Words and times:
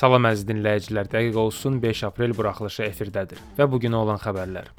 Salam 0.00 0.24
əziz 0.24 0.46
dinləyicilər, 0.48 1.10
dəqiq 1.12 1.34
olsun 1.36 1.74
5 1.82 1.98
aprel 2.06 2.32
buraxılışı 2.32 2.86
efirdədir 2.86 3.40
və 3.58 3.66
bu 3.68 3.76
günə 3.82 3.98
olan 3.98 4.16
xəbərlər. 4.22 4.70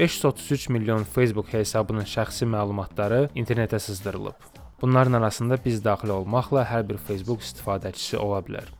533 0.00 0.70
milyon 0.72 1.02
Facebook 1.04 1.50
hesabının 1.52 2.06
şəxsi 2.08 2.48
məlumatları 2.48 3.18
internetə 3.42 3.76
sızdırılıb. 3.86 4.46
Bunların 4.80 5.18
arasında 5.18 5.58
biz 5.64 5.82
daxil 5.84 6.14
olmaqla 6.14 6.62
hər 6.70 6.86
bir 6.88 6.96
Facebook 6.96 7.44
istifadəçisi 7.44 8.16
ola 8.16 8.40
bilər. 8.46 8.72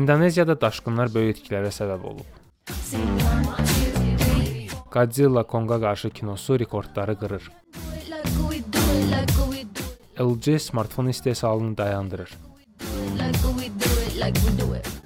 İndoneziyada 0.00 0.58
daşqınlar 0.66 1.14
böyük 1.14 1.38
itkilərə 1.44 1.70
səbəb 1.70 2.02
olub. 2.02 2.26
Godzilla 4.90 5.46
Konga 5.54 5.78
qarşı 5.86 6.10
kinosu 6.10 6.58
rekordları 6.58 7.18
qırır. 7.22 7.46
LG 10.20 10.58
smartfon 10.58 11.06
istehsalını 11.06 11.76
dayandırır. 11.76 12.30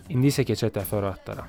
İndi 0.08 0.30
isə 0.30 0.44
keçək 0.46 0.70
təfərrüatlara. 0.74 1.46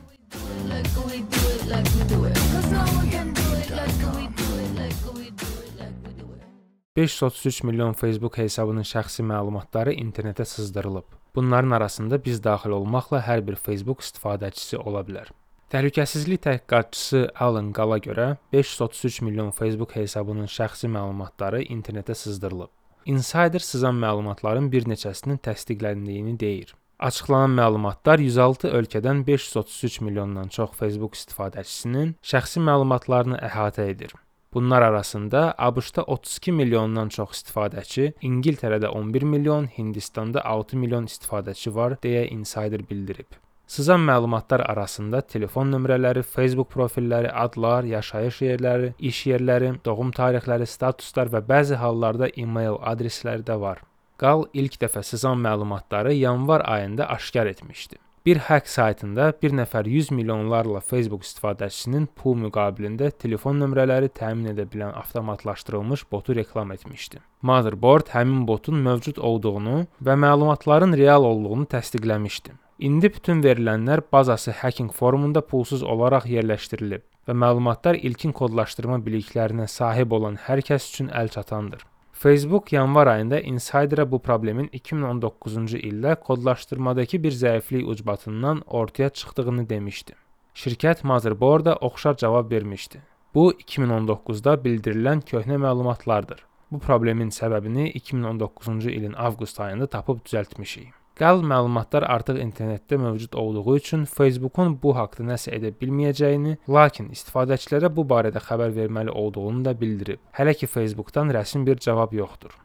533 6.96 7.64
milyon 7.64 7.94
Facebook 7.94 8.38
hesabının 8.38 8.84
şəxsi 8.84 9.24
məlumatları 9.24 9.94
internetə 9.94 10.46
sızdırılıb. 10.46 11.06
Bunların 11.36 11.72
arasında 11.72 12.26
biz 12.26 12.44
daxil 12.44 12.76
olmaqla 12.76 13.22
hər 13.28 13.46
bir 13.48 13.56
Facebook 13.56 14.02
istifadəçisi 14.02 14.78
ola 14.78 15.06
bilər. 15.08 15.30
Təhlükəsizlik 15.72 16.44
təhqiqatçısı 16.44 17.30
Alan 17.40 17.72
Qala 17.72 18.02
görə 18.04 18.36
533 18.53 19.22
milyon 19.22 19.52
Facebook 19.56 19.96
hesabının 19.96 20.52
şəxsi 20.52 20.92
məlumatları 20.92 21.62
internetə 21.64 22.16
sızdırılıb. 22.16 22.81
Insider 23.05 23.59
sızan 23.59 23.95
məlumatların 23.97 24.71
bir 24.71 24.85
neçəsinin 24.85 25.39
təsdiqləndiyini 25.41 26.39
deyir. 26.39 26.75
Açıqlanan 27.02 27.55
məlumatlar 27.57 28.21
106 28.21 28.69
ölkədən 28.77 29.23
533 29.27 30.02
milyondan 30.05 30.52
çox 30.53 30.75
Facebook 30.77 31.17
istifadəçisinin 31.17 32.13
şəxsi 32.22 32.61
məlumatlarını 32.61 33.39
əhatə 33.49 33.88
edir. 33.89 34.13
Bunlar 34.53 34.81
arasında 34.81 35.55
ABŞ-da 35.57 36.03
32 36.03 36.52
milyondan 36.52 37.09
çox 37.09 37.38
istifadəçi, 37.39 38.11
İngiltərədə 38.22 38.88
11 38.88 39.23
milyon, 39.23 39.69
Hindistanda 39.77 40.45
6 40.45 40.77
milyon 40.77 41.07
istifadəçi 41.09 41.73
var, 41.75 41.97
deyə 42.03 42.27
Insider 42.29 42.89
bildirib. 42.89 43.39
Sızan 43.72 44.02
məlumatlar 44.03 44.59
arasında 44.67 45.22
telefon 45.22 45.69
nömrələri, 45.72 46.25
Facebook 46.27 46.73
profilləri, 46.73 47.30
adlar, 47.31 47.86
yaşayış 47.88 48.39
yerləri, 48.44 48.89
iş 49.00 49.19
yerləri, 49.30 49.69
doğum 49.86 50.09
tarixləri, 50.11 50.66
statuslar 50.67 51.30
və 51.31 51.39
bəzi 51.47 51.78
hallarda 51.80 52.28
e-mail 52.36 52.75
adresləri 52.91 53.45
də 53.47 53.55
var. 53.61 53.80
Qal 54.19 54.44
ilk 54.52 54.75
dəfə 54.81 55.05
sızan 55.08 55.39
məlumatları 55.39 56.11
yanvar 56.11 56.66
ayında 56.67 57.08
aşkar 57.16 57.47
etmişdi. 57.47 57.95
Bir 58.25 58.38
hack 58.47 58.67
saytında 58.67 59.31
bir 59.44 59.55
nəfər 59.55 59.88
100 59.88 60.11
milyonlarla 60.17 60.81
Facebook 60.89 61.23
istifadəçisinin 61.23 62.09
pul 62.16 62.35
müqabilində 62.41 63.13
telefon 63.23 63.56
nömrələri 63.63 64.09
təmin 64.19 64.52
edə 64.52 64.66
bilən 64.73 64.91
avtomatlaşdırılmış 65.00 66.03
botu 66.11 66.35
reklam 66.35 66.75
etmişdi. 66.75 67.23
Motherboard 67.41 68.11
həmin 68.17 68.44
botun 68.47 68.83
mövcud 68.83 69.17
olduğunu 69.17 69.85
və 70.03 70.17
məlumatların 70.25 70.97
real 70.97 71.23
olduğunu 71.23 71.72
təsdiqləmişdi. 71.72 72.59
İndi 72.82 73.12
bütün 73.14 73.44
verilənlər 73.46 74.02
bazası 74.14 74.52
hacking 74.52 74.92
forumunda 75.00 75.42
pulsuz 75.46 75.84
olaraq 75.94 76.24
yerləşdirilib 76.26 77.04
və 77.30 77.34
məlumatlar 77.42 77.98
ilkin 78.08 78.32
kodlaşdırma 78.40 78.96
biliklərinə 79.06 79.68
sahib 79.70 80.16
olan 80.18 80.40
hər 80.48 80.64
kəs 80.66 80.88
üçün 80.90 81.12
əlçatandır. 81.20 81.84
Facebook 82.22 82.72
yanvar 82.74 83.08
ayında 83.08 83.40
Insider-a 83.52 84.06
bu 84.12 84.20
problemin 84.20 84.70
2019-cu 84.80 85.78
ildə 85.78 86.16
kodlaşdırmadakı 86.24 87.20
bir 87.24 87.38
zəiflik 87.41 87.86
ucbatından 87.94 88.64
ortaya 88.66 89.09
çıxdığını 89.09 89.68
demişdi. 89.70 90.16
Şirkət 90.56 91.03
Motherboard-a 91.03 91.75
oxşar 91.75 92.18
cavab 92.18 92.52
vermişdi. 92.52 93.02
Bu 93.34 93.52
2019-da 93.52 94.56
bildirilən 94.66 95.22
köhnə 95.34 95.62
məlumatlardır. 95.68 96.41
Bu 96.72 96.80
problemin 96.80 97.30
səbəbini 97.30 97.91
2019-cu 98.02 98.90
ilin 98.90 99.14
avqust 99.14 99.59
ayında 99.59 99.88
tapıb 99.88 100.25
düzəltmişik. 100.25 101.00
Qəl 101.22 101.44
məlumatlar 101.46 102.02
artıq 102.09 102.40
internetdə 102.42 102.98
mövcud 102.98 103.36
olduğu 103.38 103.76
üçün 103.78 104.06
Facebookun 104.09 104.72
bu 104.84 104.96
haqqda 104.98 105.28
nəsə 105.28 105.52
edə 105.54 105.70
bilməyəcəyini, 105.84 106.56
lakin 106.76 107.12
istifadəçilərə 107.14 107.92
bu 107.94 108.08
barədə 108.09 108.42
xəbər 108.42 108.74
verməli 108.74 109.14
olduğunu 109.24 109.62
da 109.68 109.76
bildirib. 109.84 110.24
Hələ 110.34 110.56
ki 110.58 110.66
Facebookdan 110.66 111.30
rəsmi 111.38 111.62
bir 111.68 111.78
cavab 111.86 112.18
yoxdur. 112.18 112.58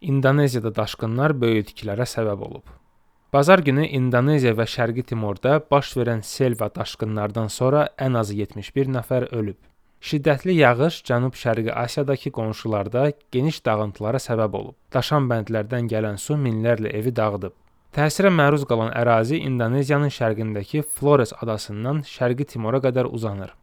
İndoneziyada 0.00 0.70
daşqınlar 0.76 1.34
böyük 1.40 1.72
itkilərə 1.72 2.06
səbəb 2.14 2.46
olub. 2.46 2.70
Bazar 3.34 3.58
günü 3.58 3.88
İndoneziya 3.98 4.54
və 4.54 4.68
Şərqi 4.70 5.02
Timorda 5.10 5.58
baş 5.70 5.96
verən 5.98 6.22
sel 6.22 6.54
və 6.60 6.70
daşqınlardan 6.78 7.50
sonra 7.50 7.88
ən 7.98 8.14
azı 8.22 8.38
71 8.38 8.92
nəfər 9.00 9.32
ölüb. 9.34 9.58
Şiddətli 10.00 10.54
yağış 10.54 11.00
Cənub-Şərqi 11.08 11.72
Asiyadakı 11.72 12.30
qonşularda 12.38 13.12
geniş 13.32 13.64
dağıntılara 13.66 14.20
səbəb 14.22 14.56
olub. 14.60 14.76
Daşan 14.94 15.28
bəndlərdən 15.30 15.88
gələn 15.92 16.20
su 16.20 16.36
minlərlə 16.36 16.92
evi 17.00 17.14
dağıdıb. 17.16 17.54
Təsirə 17.96 18.30
məruz 18.30 18.66
qalan 18.70 18.92
ərazi 19.02 19.40
İndoneziyanın 19.50 20.12
şərqindəki 20.20 20.82
Flores 20.96 21.32
adasından 21.42 22.02
Şərqi 22.14 22.44
Timora 22.54 22.82
qədər 22.88 23.08
uzanır. 23.18 23.54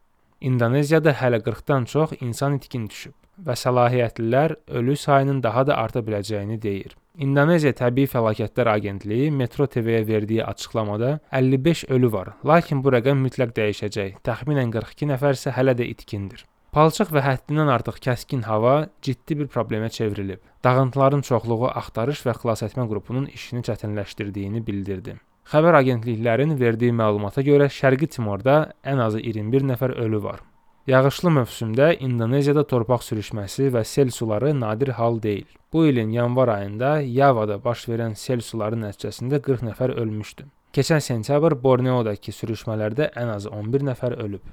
İndoneziyada 0.41 1.13
hələ 1.21 1.39
40-dan 1.43 1.85
çox 1.85 2.17
insan 2.21 2.57
itkin 2.59 2.89
düşüb 2.89 3.13
və 3.37 3.55
səlahiyyətlilər 3.57 4.55
ölü 4.79 4.95
sayının 4.97 5.41
daha 5.43 5.65
da 5.67 5.77
arta 5.77 6.03
biləcəyini 6.05 6.61
deyir. 6.61 6.95
İndoneziya 7.17 7.73
Təbii 7.77 8.09
Fəlakətlər 8.09 8.71
Agentliyi 8.71 9.31
Metro 9.31 9.67
TV-yə 9.69 10.07
verdiyi 10.07 10.45
açıqlamada 10.45 11.19
55 11.31 11.83
ölü 11.89 12.11
var, 12.11 12.33
lakin 12.45 12.81
bu 12.83 12.93
rəqəm 12.95 13.19
mütləq 13.25 13.53
dəyişəcək. 13.57 14.15
Təxminən 14.25 14.71
42 14.73 15.11
nəfər 15.11 15.37
isə 15.37 15.53
hələ 15.53 15.75
də 15.77 15.85
itkindir. 15.93 16.45
Palçıq 16.73 17.11
və 17.13 17.21
həddindən 17.21 17.69
artıq 17.69 17.99
kəskin 18.01 18.47
hava 18.47 18.87
ciddi 19.05 19.37
bir 19.43 19.49
problemə 19.53 19.91
çevrilib. 19.93 20.39
Dağıntıların 20.65 21.21
çoxluğu 21.27 21.67
axtarış 21.69 22.23
və 22.25 22.33
xilasetmə 22.39 22.87
qrupunun 22.89 23.27
işini 23.29 23.61
çətinləşdirdiyini 23.67 24.63
bildirdi. 24.65 25.19
Xəbər 25.53 25.77
agentliklərinin 25.83 26.57
verdiyi 26.57 26.95
məlumata 26.97 27.43
görə 27.45 27.67
Şərqi 27.69 28.09
Timorda 28.15 28.57
ən 28.89 29.03
azı 29.05 29.21
21 29.21 29.69
nəfər 29.69 29.93
ölü 30.01 30.23
var. 30.23 30.41
Yağışlı 30.87 31.29
mövsümdə 31.31 31.85
İndoneziyada 32.03 32.65
torpaq 32.67 33.05
sürüşməsi 33.05 33.69
və 33.71 33.85
sel 33.87 34.09
suları 34.11 34.49
nadir 34.59 34.89
hal 34.97 35.21
deyil. 35.23 35.45
Bu 35.73 35.85
ilin 35.87 36.09
yanvar 36.11 36.47
ayında 36.47 36.89
Yavada 37.01 37.55
baş 37.63 37.85
verən 37.87 38.17
sel 38.19 38.41
suları 38.43 38.75
nəticəsində 38.81 39.39
40 39.45 39.63
nəfər 39.69 39.93
ölmüşdü. 40.01 40.43
Keçən 40.75 40.99
sentyabr 41.05 41.55
Borneodakı 41.63 42.35
sürüşmələrdə 42.35 43.13
ən 43.15 43.31
azı 43.31 43.49
11 43.49 43.87
nəfər 43.93 44.17
ölüb. 44.25 44.43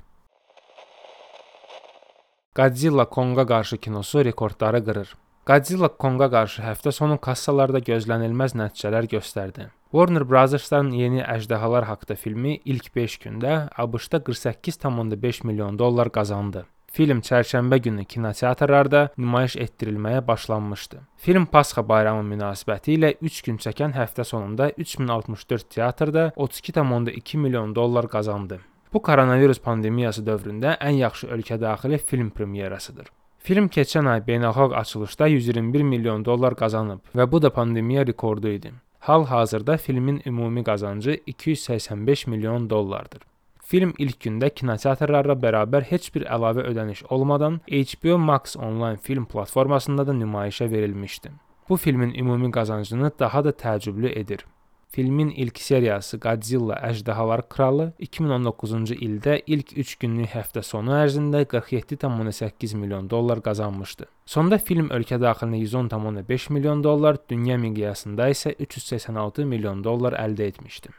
Godzilla 2.54 3.04
Konga 3.04 3.46
qarşı 3.46 3.76
kinosu 3.76 4.24
rekordları 4.24 4.84
qırır. 4.84 5.12
Godzilla 5.46 5.88
Konga 5.88 6.30
qarşı 6.30 6.62
həftə 6.62 6.92
sonu 6.92 7.18
kassalarda 7.18 7.82
gözlənilməz 7.90 8.54
nəticələr 8.62 9.10
göstərdi. 9.18 9.70
Warner 9.90 10.22
Bros.-ların 10.22 10.92
yeni 10.94 11.18
Əjdahalar 11.18 11.82
haqqında 11.88 12.14
filmi 12.14 12.52
ilk 12.64 12.92
5 12.94 13.14
gündə 13.24 13.54
ABŞ-da 13.74 14.18
48,5 14.22 15.46
milyon 15.46 15.78
dollar 15.78 16.12
qazandı. 16.14 16.60
Film 16.94 17.18
çərşənbə 17.26 17.80
günü 17.82 18.04
kinoteatrlarda 18.04 19.00
nümayiş 19.18 19.56
etdirilməyə 19.64 20.20
başlanmışdı. 20.28 21.00
Film 21.16 21.46
Pasxa 21.46 21.82
bayramı 21.88 22.22
münasibətilə 22.34 23.16
3 23.20 23.40
gün 23.48 23.58
çəkən 23.64 23.96
həftə 23.96 24.24
sonunda 24.24 24.68
3064 24.70 25.70
teatrda 25.74 26.28
32,2 26.36 27.36
milyon 27.36 27.74
dollar 27.74 28.06
qazandı. 28.08 28.60
Bu 28.92 29.02
koronavirus 29.02 29.58
pandemiyası 29.64 30.22
dövründə 30.26 30.76
ən 30.78 31.00
yaxşı 31.00 31.32
ölkə 31.34 31.58
daxili 31.60 31.98
film 31.98 32.30
premyerasıdır. 32.30 33.10
Film 33.38 33.66
keçən 33.66 34.06
ay 34.12 34.22
beynəlxalq 34.22 34.78
açılışda 34.84 35.26
121 35.26 35.82
milyon 35.82 36.24
dollar 36.24 36.54
qazanıb 36.54 37.02
və 37.14 37.26
bu 37.32 37.42
da 37.42 37.50
pandemiya 37.50 38.06
rekordu 38.06 38.54
idi. 38.54 38.72
Hal-hazırda 39.00 39.76
filmin 39.76 40.22
ümumi 40.26 40.64
qazancı 40.64 41.20
285 41.26 42.26
milyon 42.26 42.70
dollardır. 42.70 43.22
Film 43.64 43.94
ilk 43.98 44.18
gündə 44.24 44.50
kinoteatrlarla 44.54 45.38
bərabər 45.40 45.86
heç 45.88 46.10
bir 46.14 46.26
əlavə 46.28 46.66
ödəniş 46.68 47.04
olmadan 47.08 47.60
HBO 47.70 48.18
Max 48.18 48.56
onlayn 48.56 48.96
film 48.96 49.24
platformasında 49.24 50.06
da 50.06 50.12
nümayişə 50.12 50.70
verilmişdi. 50.70 51.32
Bu 51.68 51.76
filmin 51.76 52.14
ümumi 52.14 52.50
qazancını 52.50 53.12
daha 53.18 53.44
da 53.44 53.50
təəccüblü 53.50 54.12
edir. 54.18 54.44
Filmin 54.90 55.30
ilk 55.30 55.58
seriyası 55.58 56.18
Godzilla 56.18 56.74
Əjdahalar 56.82 57.44
Kralı 57.48 57.92
2019-cu 58.02 58.96
ildə 58.98 59.36
ilk 59.46 59.70
3 59.78 59.92
günlük 60.02 60.32
həftə 60.34 60.64
sonu 60.66 60.96
ərzində 60.98 61.44
47,8 61.52 62.74
milyon 62.74 63.10
dollar 63.10 63.38
qazanmışdı. 63.46 64.08
Sonda 64.26 64.58
film 64.58 64.90
ölkə 64.90 65.20
daxilində 65.22 65.62
110,5 65.62 66.50
milyon 66.58 66.82
dollar, 66.82 67.20
dünya 67.30 67.58
miqyasında 67.62 68.32
isə 68.34 68.56
386 68.58 69.46
milyon 69.46 69.86
dollar 69.86 70.18
əldə 70.18 70.50
etmişdi. 70.50 70.90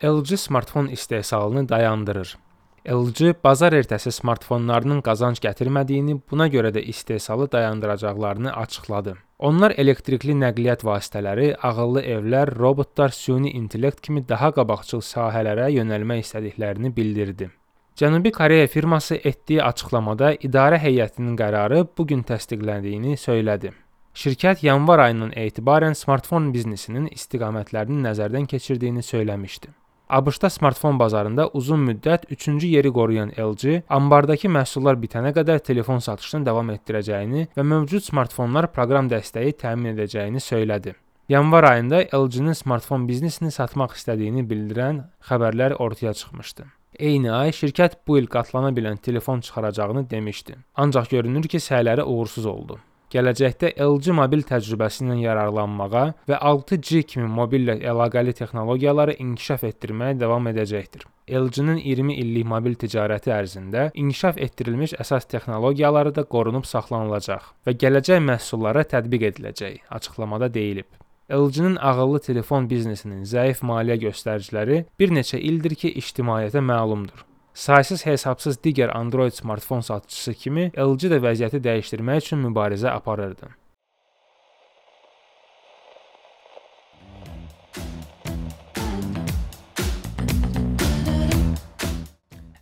LG 0.00 0.36
smartfon 0.48 0.88
istehsalını 0.96 1.68
dayandırır. 1.68 2.38
LG 2.88 3.34
bazar 3.44 3.74
ertəsi 3.76 4.08
smartfonlarının 4.16 5.02
qazanc 5.04 5.42
gətirmədiyini, 5.44 6.14
buna 6.30 6.46
görə 6.48 6.70
də 6.72 6.80
istehsalı 6.88 7.50
dayandıracaqlarını 7.52 8.52
açıqladı. 8.56 9.12
Onlar 9.38 9.74
elektrikli 9.76 10.32
nəqliyyat 10.32 10.84
vasitələri, 10.88 11.50
ağıllı 11.68 12.00
evlər, 12.14 12.54
robotlar, 12.56 13.12
süni 13.12 13.50
intellekt 13.50 14.00
kimi 14.06 14.22
daha 14.28 14.48
qabaqcıl 14.56 15.02
sahələrə 15.04 15.66
yönəlmək 15.74 16.22
istədiklərini 16.24 16.94
bildirdi. 16.96 17.50
Cənubi 18.00 18.32
Koreya 18.32 18.70
firması 18.72 19.18
etdiyi 19.24 19.60
açıqlamada 19.62 20.32
idarə 20.48 20.78
heyətinin 20.80 21.36
qərarı 21.36 21.82
bu 21.98 22.06
gün 22.06 22.22
təsdiqləndiyini 22.24 23.18
söylədi. 23.20 23.74
Şirkət 24.16 24.64
yanvar 24.64 25.04
ayından 25.04 25.36
etibarən 25.36 25.98
smartfon 25.98 26.48
biznesinin 26.56 27.12
istiqamətlərini 27.12 28.00
nəzərdən 28.08 28.48
keçirdiyini 28.48 29.04
söyləmişdi. 29.04 29.74
ABŞ-da 30.08 30.50
smartfon 30.50 30.98
bazarında 30.98 31.48
uzun 31.48 31.82
müddət 31.84 32.30
3-cü 32.32 32.66
yeri 32.66 32.92
qoruyan 32.92 33.32
LG 33.36 33.82
ambardakı 33.98 34.48
məhsullar 34.48 34.96
bitənə 35.02 35.34
qədər 35.36 35.60
telefon 35.64 36.00
satışını 36.04 36.46
davam 36.46 36.70
etdirəcəyini 36.72 37.44
və 37.56 37.66
mövcud 37.72 38.06
smartfonlar 38.06 38.70
proqram 38.72 39.10
dəstəyi 39.12 39.52
təmin 39.60 39.92
edəcəyini 39.92 40.40
söylədi. 40.40 40.94
Yanvar 41.28 41.64
ayında 41.64 42.02
LG-nin 42.16 42.56
smartfon 42.56 43.04
biznesini 43.08 43.52
satmaq 43.52 43.98
istədiyini 44.00 44.46
bildirən 44.48 45.02
xəbərlər 45.28 45.76
ortaya 45.76 46.14
çıxmışdı. 46.16 46.64
Eyni 46.98 47.28
ay 47.30 47.52
şirkət 47.52 48.00
bu 48.08 48.16
il 48.18 48.26
qatlana 48.32 48.72
bilən 48.72 48.96
telefon 48.96 49.40
çıxaracağını 49.44 50.08
demişdi. 50.10 50.56
Ancaq 50.74 51.10
görünür 51.10 51.44
ki, 51.52 51.60
səyləri 51.60 52.02
uğursuz 52.02 52.46
oldu. 52.46 52.78
Gələcəkdə 53.08 53.70
LG 53.80 54.12
mobil 54.12 54.42
təcrübəsindən 54.44 55.22
yararlanmağa 55.22 56.02
və 56.28 56.38
6G 56.44 57.06
kimi 57.08 57.28
mobillə 57.32 57.78
əlaqəli 57.92 58.34
texnologiyaları 58.36 59.14
inkişaf 59.24 59.64
etdirməyə 59.64 60.18
davam 60.20 60.50
edəcəkdir. 60.50 61.06
LG-nin 61.28 61.80
20 61.80 62.18
illik 62.20 62.44
mobil 62.52 62.76
ticarəti 62.82 63.32
ərzində 63.32 63.86
inkişaf 64.02 64.36
etdirilmiş 64.44 64.92
əsas 65.00 65.24
texnologiyaları 65.32 66.12
da 66.18 66.26
qorunub 66.34 66.68
saxlanılacaq 66.68 67.48
və 67.64 67.76
gələcək 67.80 68.20
məhsullara 68.28 68.84
tətbiq 68.92 69.24
ediləcək, 69.30 69.80
açıqlamada 69.88 70.52
deyilib. 70.52 70.90
LG-nin 71.32 71.76
ağıllı 71.76 72.20
telefon 72.28 72.68
biznesinin 72.68 73.24
zəif 73.24 73.64
maliyyə 73.64 74.02
göstəriciləri 74.04 74.82
bir 75.00 75.16
neçə 75.16 75.40
ildir 75.40 75.76
ki, 75.80 75.94
ictimaiyyətə 76.00 76.60
məlumdur. 76.60 77.24
Saysız 77.58 78.04
hesabsız 78.06 78.56
digər 78.62 78.92
Android 78.94 79.32
smartfon 79.34 79.80
satıcısı 79.80 80.32
kimi 80.38 80.64
LG 80.78 81.08
də 81.10 81.16
vəziyyəti 81.24 81.58
dəyişdirmək 81.64 82.20
üçün 82.22 82.38
mübarizə 82.44 82.92
aparırdı. 82.92 83.48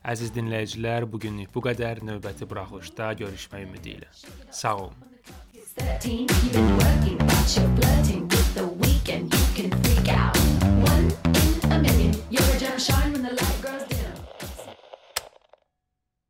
Əziz 0.00 0.32
dinləyicilər, 0.32 1.04
bu 1.12 1.20
günlük 1.26 1.52
bu 1.52 1.60
qədər. 1.66 2.00
Növbəti 2.00 2.48
buraxılışda 2.48 3.10
görüşmək 3.20 3.66
ümidi 3.66 3.98
ilə. 3.98 4.08
Sağ 4.50 4.76
olun. 4.76 4.96
13, 5.76 6.08
you've 6.08 6.54
been 6.54 6.78
working, 6.81 7.19
but 7.19 7.56
you're 7.56 7.69
flirting 7.76 8.31
with 8.31 8.54
the 8.54 8.64
weekend. 8.81 9.34
You 9.34 9.44
can 9.58 9.70
freak 9.82 10.08
out. 10.16 10.37
One 10.88 11.12
in 11.64 11.72
a 11.72 11.78
million. 11.82 12.14
You're 12.31 12.56
a 12.56 12.58
gem 12.58 12.78
shine 12.78 13.12
when 13.12 13.22
the 13.22 13.34
light. 13.34 13.56